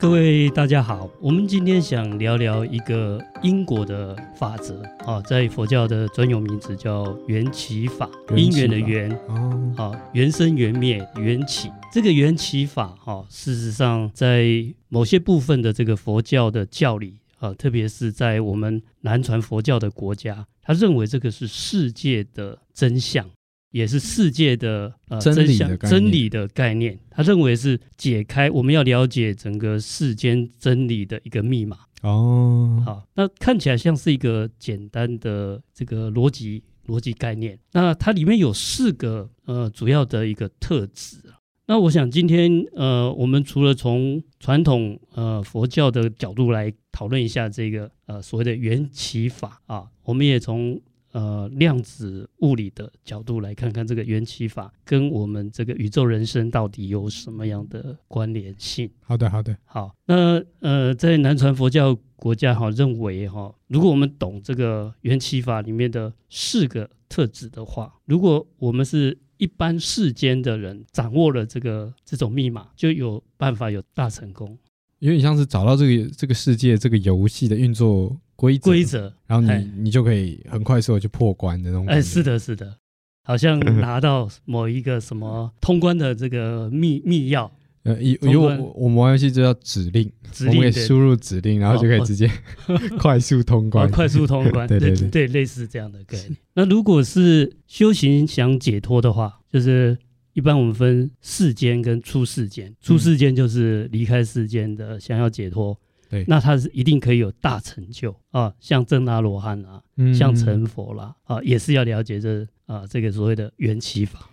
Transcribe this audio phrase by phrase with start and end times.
[0.00, 23.28] 各位大家好，我们今天想聊聊一个因果的法则啊，在佛教的专有名词叫缘起法，因缘的缘哦，啊，缘生缘灭缘起，这个缘起法哈，事实上在某些部分的这个佛教的教理啊，特别是在我们南传佛教的国家，他认为这个是世界的真相。
[23.70, 32.82] 也是世界的呃真相真理的概念，他认为是解开我们要了解整个世间真理的一个密码哦。
[32.84, 37.56] 好，那看起来像是一个简单的这个逻辑逻辑概念。
[37.72, 41.18] 那它里面有四个呃主要的一个特质。
[41.66, 50.80] 那我想今天呃我们除了从传统呃佛教的角度来讨论一下这个呃所谓的缘起法啊，我们也从。
[51.12, 58.88] 呃，量子物理的角度来看看这个缘起法跟我们这个宇宙人生到底有什么样的关联性？
[59.00, 59.94] 好的，好的，好。
[60.06, 74.56] 那呃，在南传佛教国家哈，认为哈，如果我们懂这个缘起法里面的四个特质的话，如果我们是一般世间的人，掌握了这个这种密码，就有办法有大成功。
[75.00, 81.86] 有点像是找到这个这个世界这个游戏的运作规则，规则，然后你、哎、你就可以很快速的去破关的那种。
[81.86, 82.74] 哎，是的，是的，
[83.22, 87.50] 好像拿到某一个什么通关的这个密密钥。
[87.82, 92.30] 呃，有有我我们玩游戏就叫指令，指令我们可以输入指令，然后就可以直接
[92.98, 94.66] 快速通关，哦、快速通关。
[94.68, 96.36] 对对对，对，对，类似这样的概念。
[96.54, 99.98] 那如果是修行想解脱的话，就是。
[100.32, 105.76] 一般我们分世间跟出世间，出世间就是离开世间的，想要解脱，
[106.10, 109.80] 对，那他是一定可以有大成就啊，像正阿罗汉啊，
[110.12, 114.28] 像成佛啦啊，也是要了解这啊这个所谓的缘起法。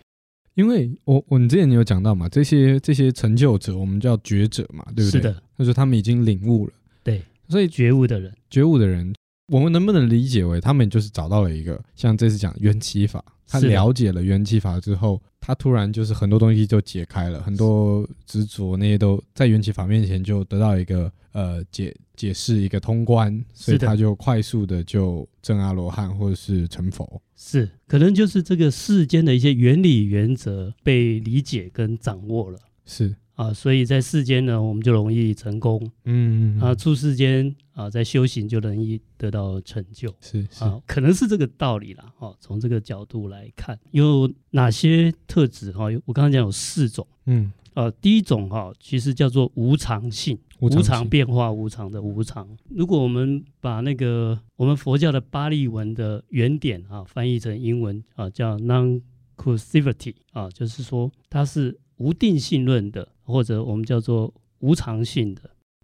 [0.56, 5.12] 因为我我们之前有讲到嘛，这些这些成就者，我们叫觉者嘛，对不对？
[5.12, 9.13] 是的，就是他们已经领悟了，对，所以觉悟的人，觉悟的人，
[9.53, 13.23] 我们能不能理解为他们就是找到了一个像这次讲缘起法？
[13.50, 27.22] 他了解了缘起法之后，他突然就是很多东西就解开了，很多执着那些都在缘起法面前就得到一个呃解解释一个通关，所以他就快速的就证阿罗汉或者是成佛。
[27.36, 32.58] 是，可能就是这个世间的一些原理原则被理解跟掌握了。
[32.86, 33.16] 是。
[33.36, 42.12] 啊，所以在世间呢，我们就容易成功，嗯，嗯，嗯，啊，出世间啊，在修行就容易得到成就，是，是啊，可能是这个道理啦。
[42.18, 45.72] 哦、啊，从这个角度来看，有哪些特质？
[45.72, 52.58] 哈、啊，我刚刚讲有四种，嗯，呃、啊，第一种哈、啊，其实叫做无常性，无常，变化无常的无常。
[52.70, 63.08] 如果我们把那个我们佛教的巴利文的原点啊翻译成英文啊，叫 non-causivity 啊，就是说它是无定性论的。
[63.30, 65.42] 或者我们叫做无常性的，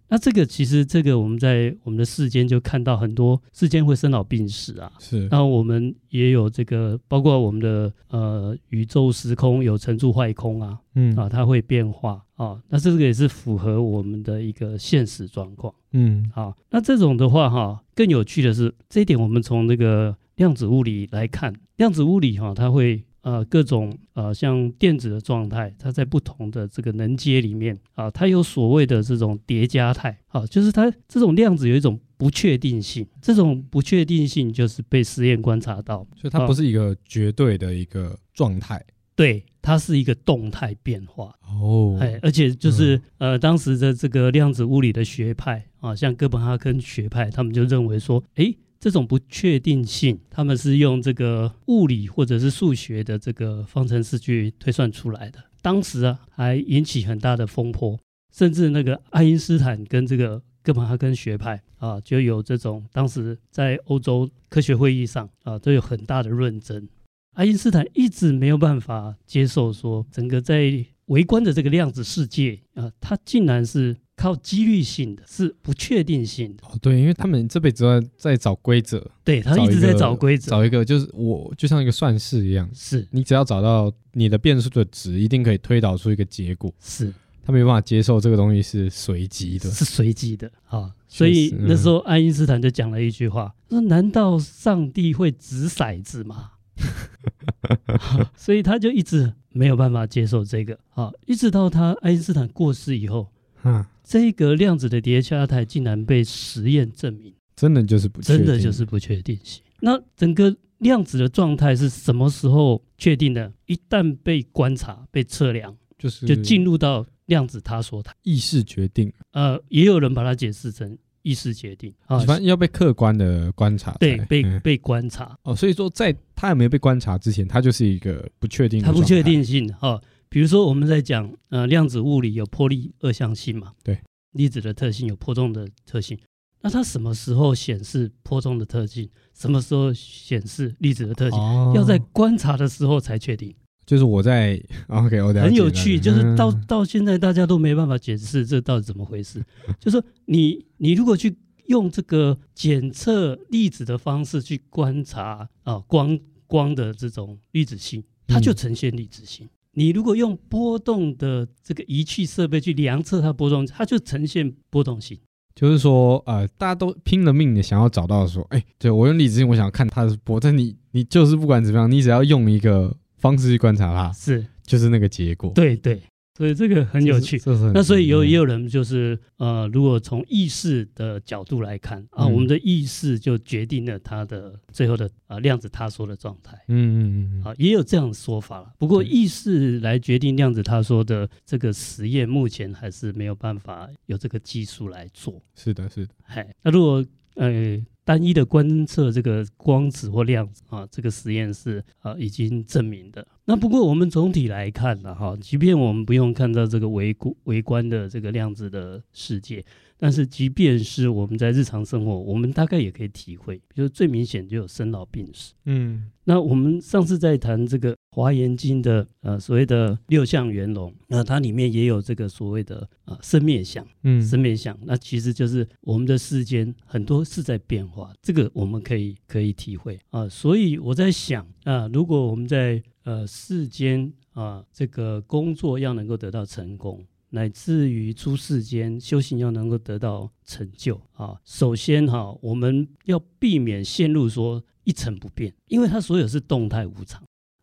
[0.08, 5.26] 那这个其实这个我们在我们的世间就看到很多世间会生老病死啊，是。
[5.30, 23.02] 那我们也有这个，包括我们的呃宇宙时空有成住坏空啊，嗯啊，它会变化啊，那这个也是符合我们的一个现实状况，嗯，好，那这种的话哈，更有趣的是这一点，我们从那个量子物理来看，量子物理哈，它会。
[23.24, 38.84] 呃，各种呃，像电子的状态，它在不同的这个能阶里面啊，它有所谓的这种叠加态，啊，就是它这种量子有一种不确定性，这种不确定性就是被实验观察到，所以它不是一个绝对的一个状态，
[39.16, 48.54] 对，它是一个动态变化哦，哎，而且就是、嗯、呃，当时的这个量子物理的学派啊，像哥本哈根学派，他们就认为说，哎。
[48.84, 55.42] 这种不确定性，他们是用这个物理或者是数学的这个方程式去推算出来的。
[55.62, 57.98] 当时啊，还引起很大的风波，
[58.36, 66.86] 甚至那个爱因斯坦跟这个哥本哈根学派啊，就有这种当时在欧洲科学会议上啊，都有很大的论争。
[67.32, 73.96] 爱因斯坦一直没有办法接受说，整个在微观的这个量子世界啊，它竟然是。
[74.16, 76.64] 靠几率性的，是不确定性的。
[76.66, 86.72] 哦，对，因为他们这辈子都在在找规则，对，他一直在找规则，找一个就是我就像一个算式一样，是你只要找到你的变数的值，一定可以推导出一个结果。
[86.80, 87.12] 是
[87.44, 90.94] 他没办法接受这个东西是随机的，是随机的啊。
[91.08, 96.52] 所以那时候爱因斯坦就讲了一句话：说难道上帝会掷骰子吗？
[98.36, 103.28] 所以他就一直没有办法接受这个啊，一直到他爱因斯坦过世以后。
[103.64, 109.62] 嗯，这个量子的叠加态竟然被实验证明，真的就是不确定，真的就是不确定性。
[109.80, 113.52] 那整个量子的状态是什么时候确定的？
[113.66, 121.92] 一旦被观察、被测量，就是就进入到量子他说他意识决定，呃，也有人把它解释成意识决定。
[122.06, 125.38] 啊，反正要被客观的观察，对，被、嗯、被观察。
[125.42, 130.02] 哦，所以说在他还没有被观察之前，他就是一个不确定的，它不确定性哈、哦。
[130.28, 134.00] 比如说我们在讲呃量子物理有波粒二象性嘛，对，
[134.32, 136.18] 粒子的特性有波动的特性，
[136.60, 143.54] 那它什么时候显示波动的特性，什么时候显示粒子的特性，哦、要在观察的时候才确定。
[143.86, 149.44] 就是我在 OK，我很有趣，就是到到现在大家都没办法解释这到底怎么回事。
[149.78, 151.36] 就是说你你如果去
[151.66, 159.46] 用这个检测粒子的方式去观察啊光光的这种粒子性，它就呈现粒子性。
[159.74, 165.18] 嗯、你如果用波动的这个仪器设备去量测它波动，它就呈现波动性。
[165.54, 172.96] 就是说，呃，大家都拼了命的想要找到说，哎、欸，对我用粒子性，我想要看它的波，但你你就是不管怎么样，你只要用一个。
[173.16, 175.50] 方式去观察它，是就是那个结果。
[175.54, 175.98] 对对，
[176.36, 177.40] 所以这个很有趣。
[177.72, 186.58] 那所以有也有人就是呃，如果从意识的角度来看啊，我们的意识就决定了它的最后的啊量子他说的状态。
[186.68, 187.44] 嗯嗯嗯。
[187.44, 188.72] 啊，也有这样的说法了。
[188.78, 195.40] 不过意识来决定量子他说的这个实验，目前还是没有办法有这个技术来做。
[195.54, 196.12] 是的，是的。
[196.22, 197.04] 嗨，那如果
[197.36, 197.80] 呃。
[198.06, 203.26] 单一的观测这个光子或量子啊，这个实验是啊已经证明的。
[203.46, 209.64] 那不过我们总体来看呢，哈，即便我们不用看到这个微观微观的这个量子的世界。
[209.96, 215.54] 但是，即便是我们在日常生活，我们大概也可以体会，比如最明显就有生老病死。
[215.64, 223.86] 嗯，那我们上次在谈这个《华严经》的呃所谓的六相圆融，那它里面也有这个所谓的啊生灭相。
[224.02, 230.28] 嗯，生灭相，那其实就是我们的世间很多是在变化，这个我们可以可以体会啊。
[230.28, 237.06] 所以我在想啊，如果我们在呃世间啊这个工作要能够得到成功。
[237.30, 247.20] 乃至于出世间修行要能够得到成就啊，首先哈，我们要避免陷入说一成不变，因为它所有是动态无常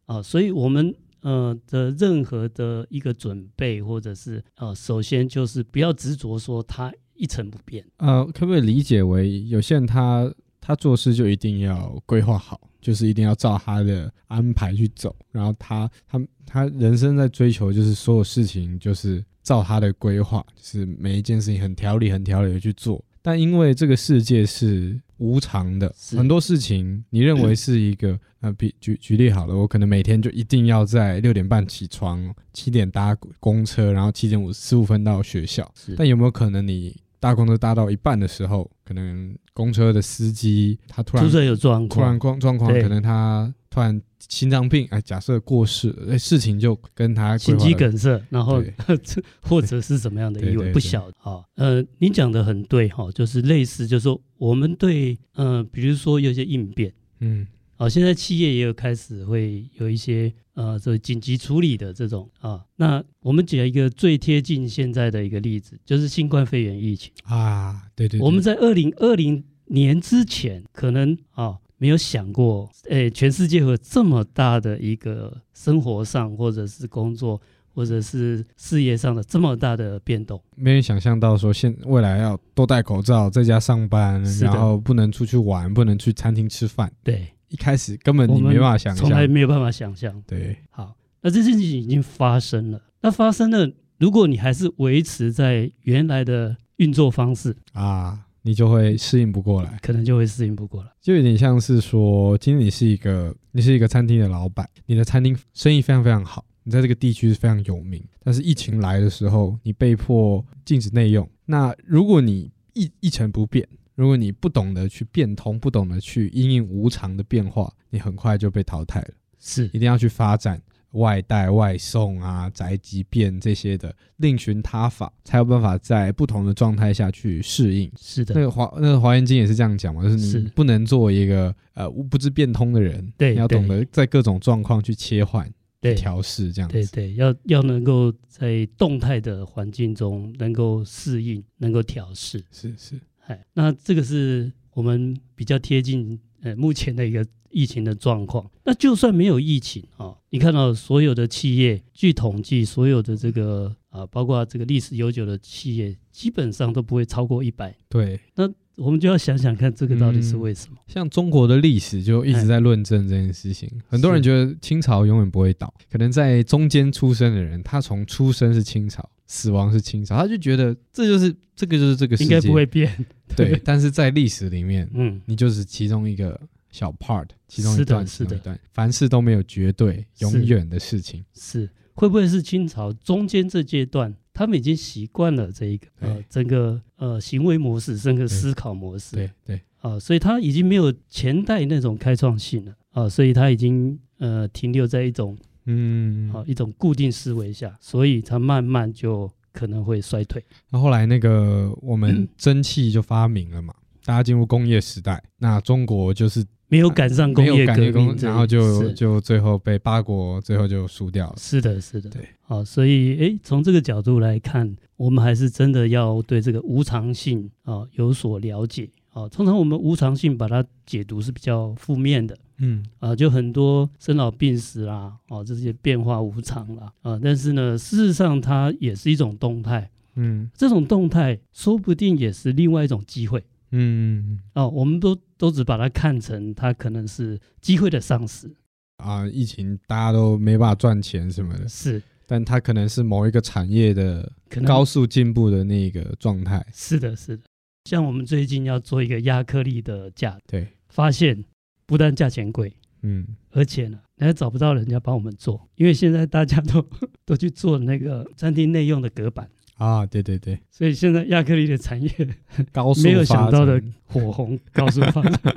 [0.07, 7.85] 啊，所以我们呃的任何的一个准备或者是呃，首先就是不要执着说它一成不变。
[7.95, 10.29] 呃，可不可以理解为有些人他
[10.61, 19.21] 他做事就一定要规划好，就是一定要照他的安排去走，然后他他他人生在追求就是所有事情就是。
[19.43, 23.03] 照他的规划，就是每一件事情很条理、很条理的去做。
[23.23, 35.73] 但因为这个世界是无常的，很多事情你认为是一个呃，比举举例好了，我可能每天就一定要在六点半起床，七点搭公车，然后七点五十五分到学校。
[35.97, 44.01] 但有没有可能你搭公车搭到一半的时候，可能公车的司机他突然出现有状况，突然状状况，可能他突然。
[44.29, 48.63] 心脏病，哎，假设过世，哎，事情就跟他心肌梗塞，然后
[49.41, 51.43] 或者是什么样的意外，不晓得哈。
[51.55, 57.47] 呃，你讲的很对哈，就是类似，就是说我们对，呃，比如说有些应变，嗯，
[57.81, 62.63] 好，现在企业也有开始会有一些呃，这紧急处理的这种啊。
[62.75, 71.57] 那我们举一个最贴近现在的一个例子，就是新冠肺炎疫情啊，对对，对，我们在二零二零年之前可能啊。
[71.77, 77.41] 没有想过，诶，全世界有这么大的一个生活上，或者是工作，
[77.73, 80.39] 或者是事业上的这么大的变动。
[80.55, 86.93] 没人想象到说，现未来要多戴口罩，在家上班，然后不能出去玩，不能去餐厅吃饭。
[87.01, 90.19] 对，一开始根本你没办法想象，从来没有办法想象。
[90.25, 92.81] 对，好，那这件事情已经发生了。
[93.01, 98.25] 那发生了，如果你还是维持在原来的运作方式啊。
[98.43, 111.29] 你就会适应不过来，可能就会适应不过来，就有点像是说，今天你是一个，你是一个餐厅的老板，你的餐厅生意非常非常好，你在这个地区是非常有名，但是疫情来的时候，你被迫禁止内用。
[111.45, 119.09] 那如果你一一成不变，如果你不懂得去变通，不懂得去因应无常的变化，你很快就被淘汰了。
[119.39, 120.61] 是，一定要去发展。
[120.91, 127.89] 外带外送啊，宅急便这些的，另寻他法，才有办法在不同的状态下去适应。
[127.97, 136.73] 是的，那个华那个华严经也是这样讲嘛，就是你不能做一个呃不知变通的人，对，你要懂得在各种状况去切换、对调试这样子。
[136.73, 142.43] 对对，要要能够在动态的环境中能够适应，能够调试。
[142.51, 142.99] 是是，
[143.31, 147.25] 哎，那这个是我们比较贴近呃目前的一个。
[147.53, 157.75] 疫情的状况，那就算没有疫情啊，你看到所有的企业，据统计，所有的这个啊，包括这个历史悠久的企业，基本上都不会超过一百。
[157.89, 160.77] 对，那我们就要想想看，这个到底是为什么？
[160.87, 163.69] 像中国的历史就一直在论证这件事情。
[163.89, 169.09] 很多人觉得清朝永远不会倒，可能在中间出生的人，他从出生是清朝。
[169.31, 172.35] 死亡是清朝，他就觉得这就是这个就是这个世界。
[172.35, 172.93] 应该不会变。
[173.33, 176.37] 对，对，但是在历史里面，嗯，你就是其中一个
[176.69, 181.23] 小 part，其中一段，是的，是的，凡事都没有绝对永远的事情。
[181.33, 189.55] 是，是会不会是清朝中间这阶段，他们已经习惯了这一个呃整个呃行为模式，整个思考模式，对对。
[189.77, 199.31] 啊、呃，所以他已经没有前代那种开创性了啊、呃，所以他已经呃停留在一种嗯好、呃、一种固定思维下，所以它慢慢就。
[199.53, 200.41] 可能会衰退。
[200.69, 211.35] 那后来那个我们蒸汽就发明了嘛，嗯、大家进入工业时代，那中国就是没有赶上工业革命，然后就就最后被八国最后就输掉了。
[211.37, 212.25] 是的，是的，对。
[212.39, 219.29] 好，所以诶，从这个角度来看，我们还是真的要对这个无常性啊有所了解啊。
[219.29, 222.37] 通常我们无常性把它解读是比较负面的。
[222.63, 238.55] 嗯啊，就很多生老病死啦，哦，这些变化无常啦，啊，但是呢，事实上它也是一种动态，嗯，这种动态说不定也是另外一种机会，嗯，哦，我们都都只把它看成它可能是机会的丧失
[238.97, 244.31] 啊，疫情大家都没办法赚钱什么的，是，但它可能是某一个产业的
[244.67, 247.43] 高速进步的那个状态，是的，是的，
[247.85, 251.43] 像我们最近要做一个亚克力的架，对，发现。
[251.87, 256.87] 不但价钱贵，嗯，而且呢，还找不到人家帮我们做，因为现在大家都
[257.25, 259.49] 都去做那个餐厅内用的隔板。
[259.75, 262.09] 啊，对对对，所以现在亚克力的产业
[262.71, 265.53] 高速 没有想到的火红高速发展，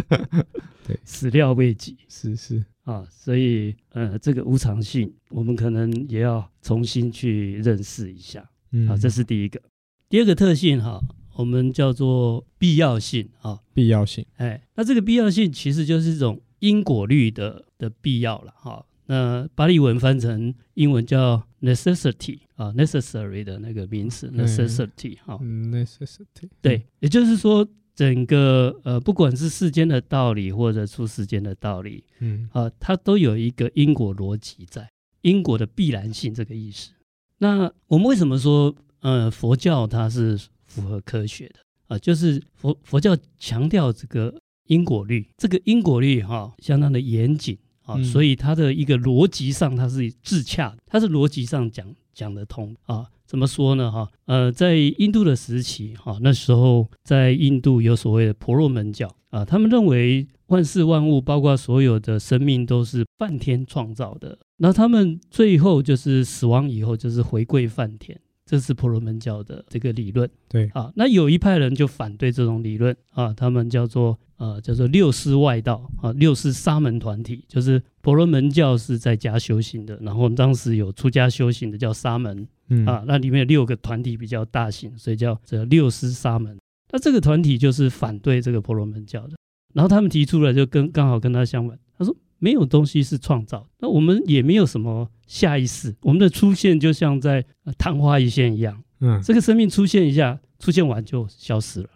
[0.84, 2.64] 对，始料未及，是是。
[2.82, 9.62] 啊，所以呃，这个无常性，我们可能也要重新去认识一下，嗯，啊，这是第一个，
[10.08, 11.00] 第二个特性哈。
[11.36, 18.86] 我们叫做必要性啊，必要性，哎，那这个必要性其实就是一种因果律的的必要了哈。
[19.06, 34.88] 那巴利文翻成英文叫 necessity 啊，necessary 的那个名词 necessity 哈，necessity 对，也就是说整个呃，不管是世间的道理或者出世间的道理，嗯啊，它都有一个因果逻辑在，
[35.20, 36.92] 因果的必然性这个意思。
[37.38, 40.40] 那我们为什么说呃佛教它是？
[40.74, 41.54] 符合科学的
[41.86, 44.34] 啊，就是佛佛教强调这个
[44.66, 53.06] 因果律，这个因果律哈、哦、相当的严谨啊，嗯、所以它的一个逻辑上它是自洽的，它是逻辑上讲讲得通啊。
[53.26, 54.08] 怎么说呢哈？
[54.26, 68.20] 呃，在印度的时期哈，那时候在印度有所谓的婆罗门教啊，他们认为万事万物，包括所有的生命都是梵天创造的，那他们最后就是死亡以后就是回归梵天。
[68.46, 70.68] 这是婆罗门教的这个理论，对。
[70.74, 72.94] 啊，那有一派人就反对这种理论。
[73.10, 82.84] 啊，他们叫做呃叫做六师外道啊，六师沙门团体，就是婆罗门教是在家修行的，然后当时有出家修行的叫沙门，嗯。
[82.84, 86.58] 啊，那里面有六个团体比较大型，所以叫这六师沙门。
[86.90, 89.36] 那这个团体就是反对这个婆罗门教的，
[89.72, 92.14] 然后他们提出来就跟刚好跟他相反，他说。
[92.38, 97.44] 没有东西是创造，那我们也没有什么下意识，我们的出现就像在
[97.78, 101.88] 昙花一现一样，嗯，这个生命出现一下，出现完就消失了，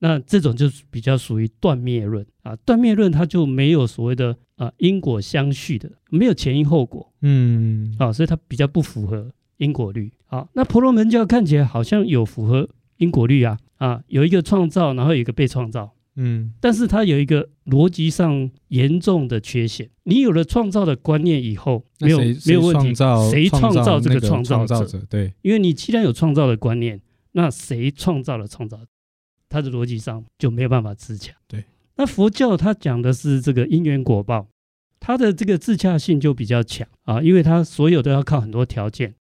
[0.00, 2.26] 那这种就比较属于断灭论。
[2.42, 10.12] 啊，断灭论它就没有所谓的啊因果相续的，没有前因后果，嗯，啊，所以它比较不符合因果律。
[10.26, 15.92] 好，那婆罗门教看起来好像有符合因果律啊，啊，有一个创造，然后有一个被创造。
[16.16, 19.88] 嗯，但是它有一个逻辑上严重的缺陷。
[20.04, 22.94] 你有了创造的观念以后，没有没有问题。
[23.30, 24.84] 谁创造这个创造者？
[24.84, 27.00] 者对，因为你既然有创造的观念，
[27.32, 28.86] 那谁创造了创造者？
[29.48, 31.32] 它的逻辑上就没有办法自洽。
[31.46, 31.64] 对，
[31.96, 34.48] 那佛教它讲的是这个因缘果报，
[34.98, 39.14] 它的这个自洽性就比较强啊，因为它所有都要靠很多条件。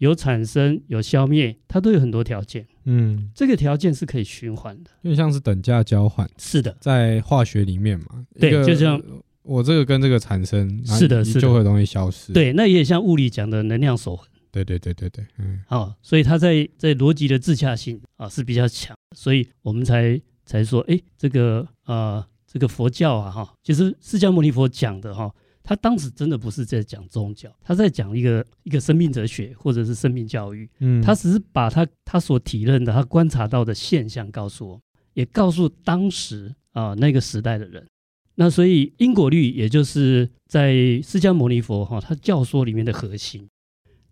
[0.00, 2.66] 有产生有消灭，它都有很多条件。
[2.84, 6.26] 嗯，这个条件是可以循环的，因为像是等价交换。
[6.38, 9.00] 是的，在化学里面嘛，对，就像
[9.42, 12.32] 我这个跟这个产生，是的，是的，就会容易消失。
[12.32, 14.26] 对，那也像物理讲的能量守恒。
[14.50, 25.30] 对对对对对，嗯，好，所以它在在逻辑的自洽性啊是比较强，所以我们才才说，哎，这个啊，这个佛教啊，哈，其实释迦牟尼佛讲的哈。
[25.62, 30.68] 他当时真的不是在讲宗教，他在讲一个一个生命哲学或者是生命教育。
[30.80, 34.80] 嗯，他只是把他他所体认的、他观察到的现象告诉我，
[35.14, 37.86] 也告诉当时啊、呃、那个时代的人。
[38.34, 43.46] 那所以因果律也就是在释迦牟尼佛哈他教说里面的核心。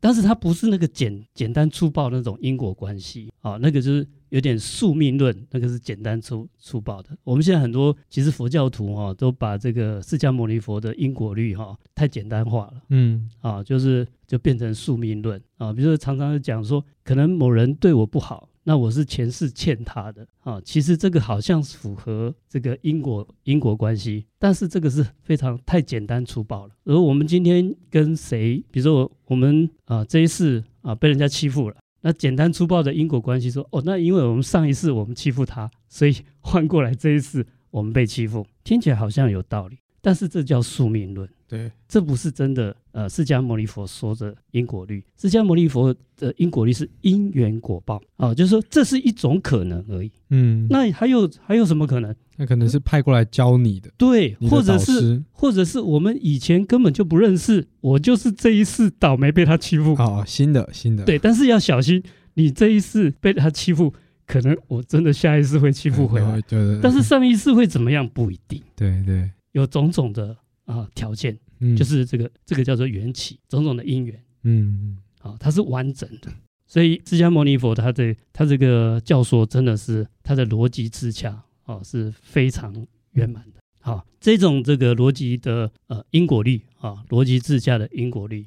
[0.01, 7.11] 但是它不是那个简简单粗暴那种因果关系啊，那个就是有点宿命论，那个是简单粗粗暴的。
[7.25, 18.49] 我们现在很多其实佛教徒哈、啊，都把这个释迦牟尼佛的因果律哈、啊、太简单化了，嗯啊，就是就变成宿命论啊，比如说常常讲说，可能某人对我不好。
[18.69, 26.75] 那我是前世欠他的啊，其实这个好像符合这个因果因果关系，但是这个是非常太简单粗暴了。
[26.85, 41.29] 而我们今天跟谁，比如说我们啊这一世啊被人家欺负了，那简单粗暴的因果关系说哦，那因为我们上一世我们欺负他，所以 换过来这一世我们被欺负，听起来好像有道理，但是这叫宿命论。
[41.47, 42.77] 对，这不是真的。
[42.93, 50.11] 呃，释迦牟尼佛说的因果律，释迦牟尼佛的因果律是因缘果报啊，就是说这是一种可能而已。
[50.31, 52.15] 嗯，那还有还有什么可能？
[52.37, 59.95] 那可能是派过来教你的，对，或者是或者是我们以前根本就不认识，我就是这一世倒霉被他欺负。
[59.95, 62.03] 哦，新的新的，对，但是要小心，
[62.35, 63.95] 你这一世被他欺负，
[64.27, 66.41] 可能我真的下一次会欺负回来。
[66.43, 66.81] 对对。
[66.83, 68.61] 但是上一次会怎么样不一定。
[68.77, 71.39] 对对，有种种的啊条件。
[71.61, 76.31] 嗯，就是这个，这个叫做缘起，种种的因缘，嗯，啊，它是完整的，
[76.69, 82.73] 所以释迦牟尼佛他的他这个教说真的是他的逻辑自洽，啊，是非常
[83.15, 88.47] 圆满的，好，这种这个逻辑的呃因果律啊，逻辑自洽的因果律，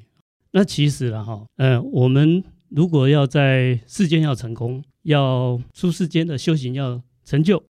[0.52, 7.62] 那其实了哈，呃，我们如果要在世间要成功，要出世间的修行要成就。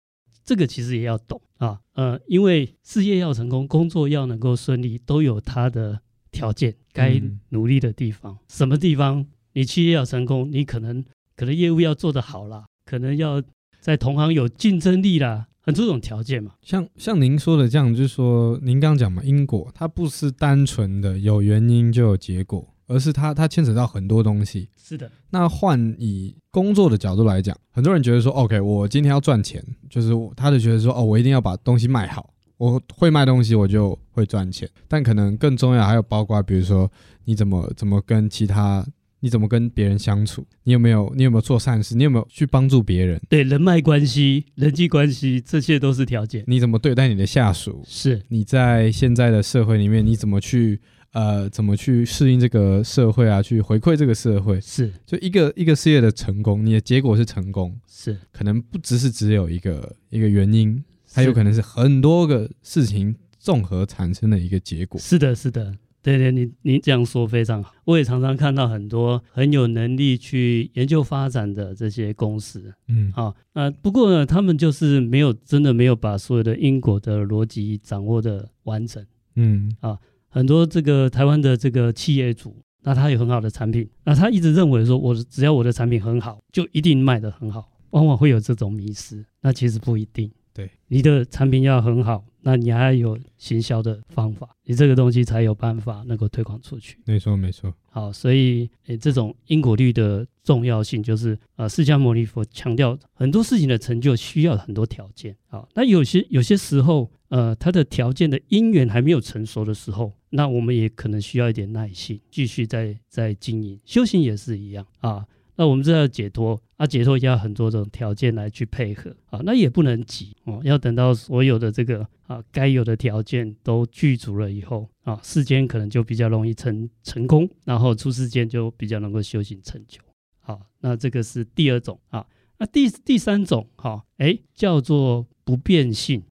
[0.44, 8.34] 这个其实也要懂啊，呃，因为事业要成功，工作要能够顺利，都有它的条件，该努力的地方。
[8.34, 9.26] 嗯、什么地方？
[9.54, 11.04] 你企业要成功，你可能
[11.36, 13.42] 可能业务要做得好啦，可能要
[13.80, 16.54] 在同行有竞争力啦，很多种条件嘛。
[16.62, 22.71] 像像您说的这样，就是说您刚刚讲嘛，因果它不是单纯的有原因就有结果。
[22.92, 24.68] 而是它，它牵扯到很多东西。
[24.78, 25.10] 是的。
[25.30, 34.70] 那换以工作的角度来讲，很多人觉得说，OK，我今天要赚钱，就是他就觉得说，哦，我一定要把东西卖好，我会卖东西，我就会赚钱。
[34.90, 36.92] 但可能更重要还有包括，比如说
[37.24, 38.86] 你怎么怎么跟其他，
[39.22, 43.22] 你怎么跟别人相处，你有没有你有没有做善事，你有没有去帮助别人？
[43.30, 46.44] 对，人脉关系、人际关系，这些都是条件。
[46.46, 47.82] 你怎么对待你的下属？
[47.88, 50.82] 是你在现在的社会里面，你怎么去？
[51.14, 53.42] 呃，怎么去适应这个社会啊？
[53.42, 64.98] 去回馈这个社会，是就一个一个事业的成功，你的结果是成功，是可能不只是只有一个一个原因，还有可能是很多个事情综合产生的一个结果。
[65.02, 67.74] 是的，是的，对对，你你这样说非常好。
[67.84, 80.00] 我也常常看到很多很有能力去研究发展的这些公司，嗯，好，呃，不过呢，他们就是没有真的没有把所有的因果的逻辑掌握的完整，嗯，啊。
[80.34, 89.26] 很多这个台湾的这个企业主，那他有很好的产品，那他一直认为说，我只要我的产品很好，就一定卖得很好，往往会有这种迷失。
[89.42, 96.98] 那其实不一定，对，你的产品要很好，那你还要有行销的方法，你这个东西才有办法能够推广出去。
[97.06, 97.74] 没错，没错。
[97.90, 105.36] 好，所以诶，这种因果律的重要性，就是呃，释迦牟尼佛强调很多事情的成就需要很多条件。
[105.48, 113.80] 好，那有些有些时候，呃，它的条件的因缘还没有成熟的时候，那我们也可能需要一点耐心，继续在在经营。
[113.86, 115.26] 修行也是一样啊。
[115.58, 130.00] 那我们知道解脱啊，解脱要很多种条件来去配合啊，那也不能急哦，要等到所有的这个啊该有的条件都具足了以后啊，世间可能就比较容易成成功，然后出世间就比较能够修行成就。
[130.40, 132.26] 好，那这个是第二种啊，
[132.58, 136.24] 那第第三种哈，哎，叫做不变性，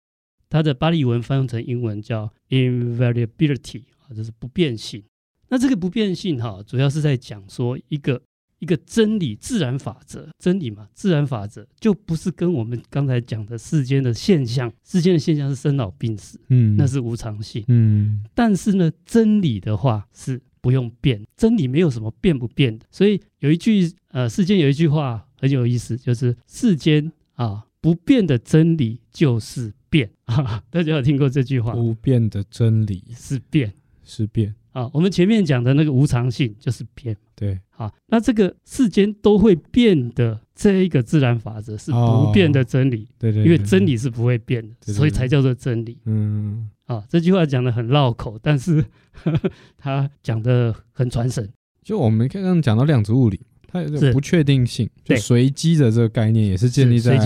[0.49, 5.05] 它的巴利文翻译成英文叫 invariability 啊，就是不变性。
[5.51, 8.21] 那这个不变性哈，主要是在讲说一个。
[8.61, 31.73] 一个真理，自然法则，真理嘛，自然法则就不是跟我们刚才讲的世间的现象，世间的现象是生老病死，嗯，那是无常性，嗯，但是呢，真理的话是不用变，真理没有什么变不变的，所以有一句呃，世间有一句话很有意思，就是世间啊不变的真理就是变啊， 大家有听过这句话？
[31.73, 33.73] 不变的真理是变，
[34.05, 34.55] 是变。
[34.73, 45.99] 啊，我们前面讲的那个无常性就是变，对，好，那这个世间都会变的这一个自然法则是不变的真理，对对，因为真理是不会变的，所以才叫做真理。
[46.05, 51.51] 嗯，啊，这句话讲的很绕口，但是呵 呵他讲的很传神。
[51.83, 57.19] 就我们刚刚讲到量子物理，它有个不确定性，就随机的这个概念也是建立在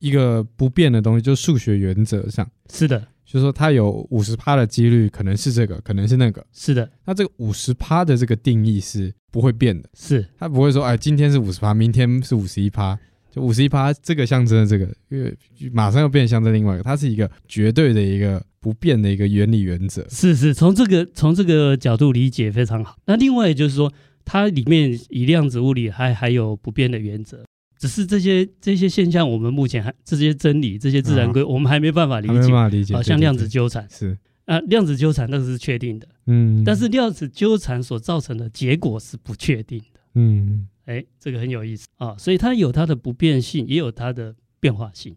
[0.00, 2.50] 一个不变的东西，就数学原则上。
[2.68, 3.06] 是的。
[3.30, 6.44] 就是说它有五十趴的几率可能是这个，可能是那个。
[6.52, 12.98] 是的，那这个五十趴的这个定义是不会变的，是它不会说哎，今天是五十趴，明天是五十一趴，
[13.30, 15.32] 就五十一趴这个象征的这个，因为
[15.72, 20.04] 马上要变象征另外一个，它是一个绝对的一个不变的一个原理原则。
[20.10, 22.96] 是是，从这个从这个角度理解非常好。
[23.06, 23.92] 那另外也就是说，
[24.24, 27.44] 它里面以量子物理还还有不变的原则。
[27.80, 32.34] 只是这些这些现象，我们目前还这些真理、这些自然规，我们还没办法理解。
[32.34, 32.94] 没办法理解。
[32.94, 36.06] 好像量子纠缠是啊，量子纠缠那是确定的。
[36.26, 36.62] 嗯。
[36.62, 40.00] 但是量子纠缠所造成的结果是不确定的。
[40.14, 40.68] 嗯。
[40.84, 45.16] 哎，这个很有意思啊，所以它有它的不变性，也有它的变化性。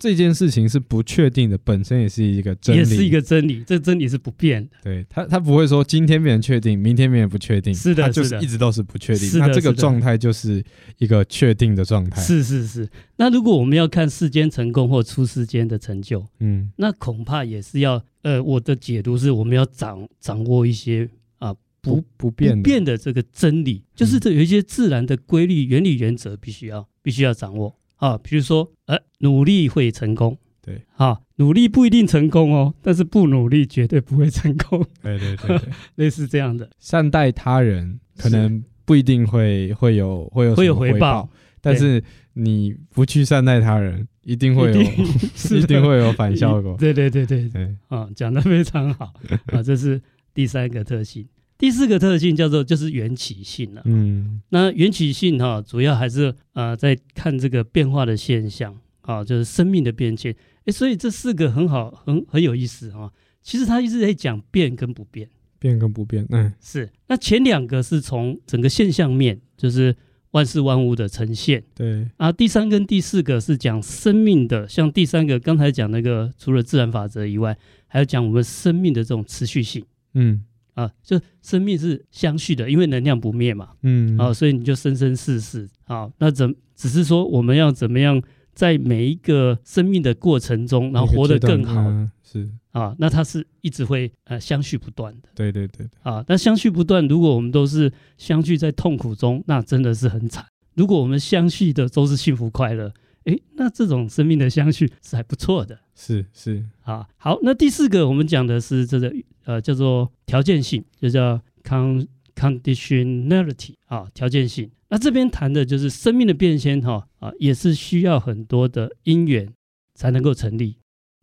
[0.00, 3.62] 这件事情是不确定的，本身也是一个真理，也是一个真理。
[3.66, 4.70] 这真理是不变的。
[4.82, 7.74] 对他，他不会说今天变成确定，明天变成不确定。
[7.74, 9.38] 是的，他就是一直都是不确定。
[9.38, 10.64] 那这个状态就是
[10.96, 12.22] 一个确定的状态。
[12.22, 12.88] 是是是。
[13.16, 21.06] 那如果我们要看世间成功或出世间的成就，嗯，那恐怕也是要，呃，我的解读是我们要掌掌握一些
[21.40, 27.76] 啊不不，不变不变的这个真理，就是这有一些自然的规律、原理、原则，必须要必须要掌握。
[28.00, 41.28] 啊，比如说，呃，努力会成功，对，啊，努力不一定成功哦，但是不努力绝对不会成功，对对对，对， 类似这样的，善待他人可能不一定会会有会有会有回报，
[41.60, 45.04] 但是你不去善待他人，一定会有，一定，
[45.60, 47.48] 一定会有反效果，对对对对。
[47.50, 49.12] 对，啊，讲的非常好，
[49.52, 50.00] 啊，这是
[50.32, 51.26] 第三个特性。
[51.60, 53.82] 第四个特性叫做就是缘起性了。
[53.84, 60.34] 嗯，那缘起性哈，主要还是呃在看这个变化的现象啊，就是生命的变迁。
[60.64, 63.12] 哎，所以这四个很好，很很有意思哈。
[63.42, 66.26] 其实他一直在讲变跟不变，变跟不变。
[66.30, 66.90] 嗯，是。
[67.08, 69.94] 那前两个是从整个现象面，就是
[70.30, 71.62] 万事万物的呈现。
[71.74, 72.08] 对。
[72.16, 77.54] 啊，第三跟第四个是讲生命的，像第三个刚才讲那个，除了自然法则以外，
[77.86, 79.84] 还要讲我们生命的这种持续性。
[80.14, 80.42] 嗯。
[80.74, 88.22] 啊，就生命是相续的，因为能量不灭嘛，嗯，啊，所以你就生生世世，啊，那怎只是说我们要怎么样
[88.54, 92.48] 在每一个生命的过程中，然后活得更好，嗯、是。
[92.72, 102.92] 啊，那它是一直会呃相续不断的，对对对，啊，那相续不断，如果我们都是相续在痛苦中，那真的是很惨；如果我们相续的都是幸福快乐。
[103.24, 107.06] 哎，那这种生命的相续是还不错的，是是啊。
[107.16, 109.12] 好，那第四个我们讲的是这个
[109.44, 114.70] 呃叫做条件性，就叫 con conditionality 啊，条件性。
[114.88, 119.52] 那这边谈的就是生命的变迁哈啊，也是需要很多的因缘
[119.94, 120.78] 才能够成立。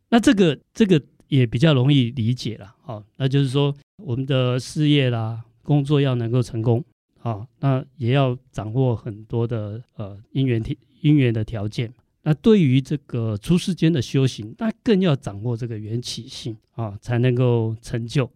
[0.09, 6.85] 那这个这个也比较容易理解了，好，那就是说我们的事业啦、工作要能够成功
[7.21, 10.77] 啊，那也要掌握很多的呃因缘体。
[11.01, 18.27] 因缘的条件，那对于这个出世间的修行，那更要掌握这个缘起性啊，才能够成就。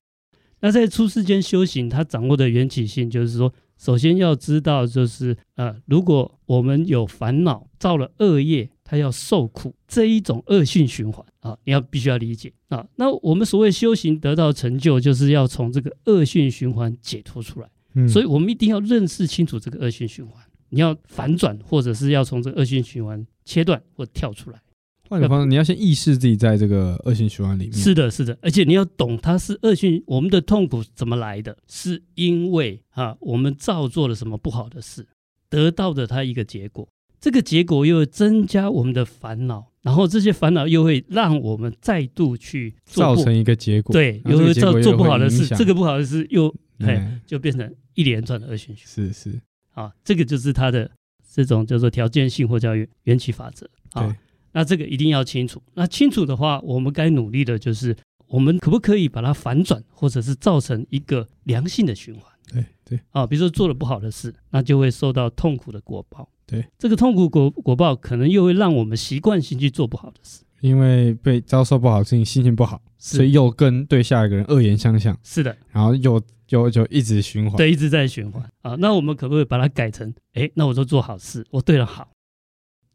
[0.60, 12.88] 那在出世间修行，他掌握的缘起性，就是说，首先要知道，就是呃，如果我们有烦恼，造了恶业，他要受苦，这一种恶性循环啊，你要必须要理解啊。
[12.98, 17.68] 那我们所谓修行得到成就，就是要从这个恶性循环解脱出来。
[17.94, 20.44] 嗯，所以我们一定要认识清楚这个恶性循环。
[20.70, 24.62] 你要反转，或者是要从这个恶性循环切断或跳出来。
[25.10, 27.74] 换个方式，你要先意识自己在这个恶性循环里面。
[27.74, 31.58] 是的，是的，而且你要懂它是恶性，我们的痛苦怎么来的？
[31.68, 35.06] 是因为啊，我们造作了什么不好的事，
[35.50, 36.88] 得到的它一个结果。
[37.20, 43.92] 这个结果又会增加我们的烦恼，然后这些烦恼又会让我们再度去造成一个结果。
[43.92, 49.14] 对，又会造做不好的事，这个不好的事又哎、嗯、就变成一连串的恶性循环。
[49.14, 49.42] 是是。
[49.74, 50.90] 啊，这个就是它的
[51.34, 52.72] 这种叫做条件性或叫
[53.04, 54.16] 缘起法则啊。
[54.52, 55.62] 那这个一定要清楚。
[55.76, 57.96] 那清楚的话，我们该努力的就是，
[58.28, 62.24] 我们可不可以把它反转，或者是造成一个良性的循环？
[62.52, 63.00] 对对。
[63.12, 66.30] 啊，比如说做了不好的事，那就会受到痛苦的果报。
[66.46, 75.16] 对，这个痛苦果果报可能又会让我们习惯性去做不好的事，因为被遭受不好的事情，心情不好，所以又跟对下一个人恶言相向。
[75.22, 76.22] 是的，然后又。
[76.52, 78.76] 就就一直循环，对，一直在循环啊。
[78.78, 82.10] 那我们可不可以把它改成，哎，那我就做好事，我对人好，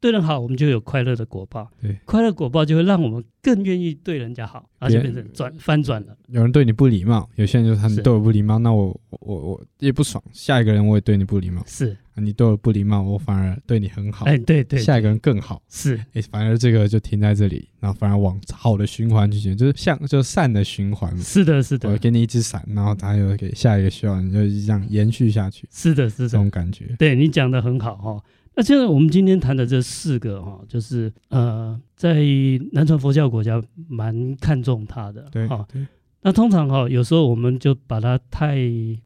[0.00, 1.68] 对人好，我们就有快乐的果报。
[1.80, 6.16] 对，快乐果报就会让我们更愿意对人家好，而且变成转翻转了。
[6.28, 11.62] 有人对你不礼貌，有些人就是他们对我不礼貌，那我我我也不爽，下一个人我也对你不礼貌。
[11.66, 11.96] 是。
[12.18, 14.24] 你对我不礼貌，我反而对你很好。
[14.24, 15.61] 哎，对对，下一个人更好。
[15.68, 21.14] 是，哎，反而这个就停在这里，然后反而往好的循环去行，就是像就善的循环。
[21.18, 21.90] 是的，是的。
[21.90, 25.68] 我给你一支伞，然后他又给下一个需要，你就这样延续下去。
[25.70, 26.87] 是的，是的，这种感觉。
[26.98, 28.22] 对，你讲的很好哈。
[28.57, 32.25] 那现在我们今天谈的这四个哈，就是呃，在
[32.73, 35.66] 南传佛教国家蛮看重它的，对哈。
[36.23, 38.57] 那通常哈，有时候我们就把它太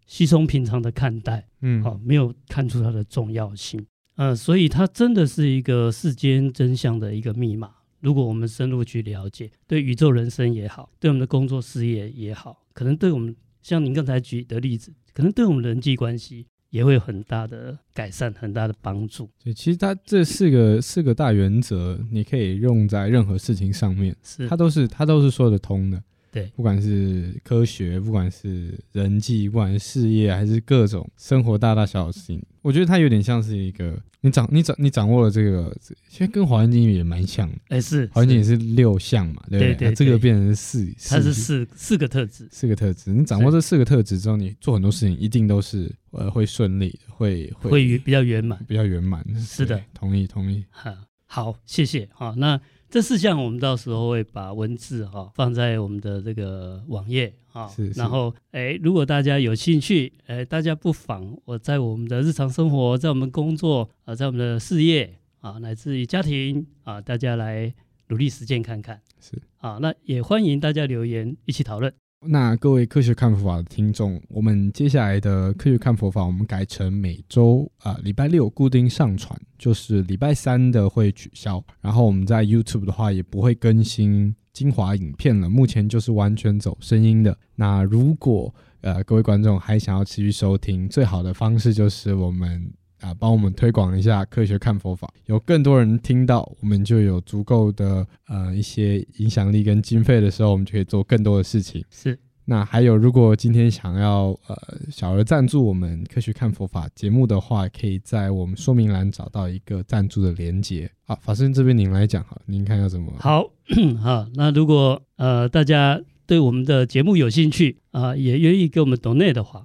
[0.06, 3.84] 稀松平常的看待，嗯，好，没有看出它的重要性，
[4.14, 7.72] 呃，所以它真的是一个世间真相的一个密码。
[7.98, 16.46] 如果我们深入去了解，对宇宙人生也好，对我们的工作事业也好，可能对我们像您刚才举的例子，可能对我们人际关系。
[16.70, 19.28] 也会有很大的改善，很大的帮助。
[19.44, 26.02] 对，其实它这四个四个大原则，你可以用在任何事情上面，是它都是它都是说得通的。
[26.32, 35.76] 对，不管是科学，不管是人际，不管是事业，还是各种生活大大小小事情，我觉得它有点像是一个你掌你掌你掌握了这个，
[36.08, 37.56] 其实跟华严经也蛮像的。
[37.70, 39.68] 哎，是华严经也是六项嘛，对不对？
[39.68, 43.10] 对对对，这个变成是四，它是四四个特质，四个特质。
[43.12, 49.24] 你掌握这四个特质之后，你做很多事情一定都是呃会顺利，会会会比较圆满，比较圆满。
[49.36, 50.64] 是的，同意同意。
[50.70, 50.94] 好，
[51.26, 52.08] 好，谢谢。
[52.12, 52.60] 好，那。
[52.90, 67.72] 这四项我们到时候会把文字哈放在我们的这个网页啊，然后哎，如果大家有兴趣，哎，大家不妨我在我们的日常生活，在我们工作啊，在我们的事业啊，乃至于家庭啊，大家来
[68.08, 69.40] 努力实践看看，是。
[69.58, 71.92] 啊，那也欢迎大家留言一起讨论。
[72.26, 81.64] 那各位科学看佛法的听众，我们接下来的科学看佛法，我们改成每周啊礼拜六固定上传，就是礼拜三的会取消。
[81.80, 87.34] 然后我们在 YouTube 的话也不会更新精华影片了，目前就是完全走声音的。
[87.54, 92.70] 那如果呃各位观众还想要持续收听，最好的方式就是我们
[93.00, 101.84] 啊帮我们推广一下科学看佛法，有更多人听到，我们就有足够的呃一些影响力跟经费的时候，我们就可以做更多的事情。
[101.90, 102.18] 是。
[102.46, 104.56] 那还有，如果今天想要呃
[104.90, 110.90] 小额赞助我们科学看佛法节目的话，可以在我们说明栏找到一个赞助的连接。
[111.04, 113.12] 好，法师这边您来讲哈，您看要怎么？
[113.20, 113.48] 好，
[114.02, 119.64] 好，那如果呃大家对我们的节目有兴趣啊、呃，也愿意给我们 donate 的话，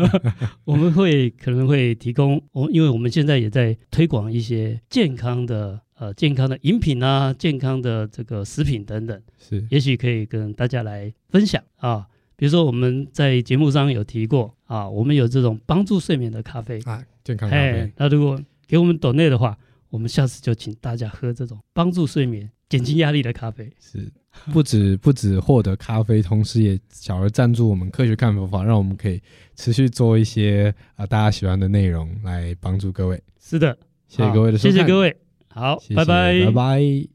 [0.64, 12.06] 我们会可能会提供我，因为我们现在也在推广一些健康的呃健康的饮品啊，健康的这个食品等等，是，也许可以跟大家来分享啊。
[12.34, 17.92] 比如说我们在节目上有提过啊，我们有这种帮助睡眠的咖啡啊，健康咖啡。
[17.98, 19.54] 那如果给我们抖内的话，
[19.90, 23.70] 我们下次就请大家喝这种帮助睡眠、减轻压力的咖啡。
[23.78, 24.10] 是，
[24.52, 29.20] 不止不止获得咖啡，同时也小额赞助我们科学看佛法，让我们可以
[29.56, 33.22] 持续做一些啊大家喜欢的内容来帮助各位。
[33.40, 33.76] 是的，
[34.08, 35.16] 谢谢各位的收看，谢谢各位，
[35.48, 37.08] 好，谢谢，拜拜，拜拜。